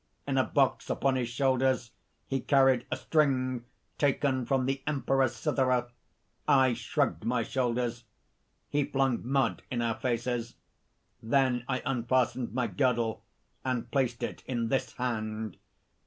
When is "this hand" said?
14.69-15.57